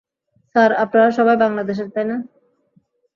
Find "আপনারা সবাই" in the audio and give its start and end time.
0.83-1.37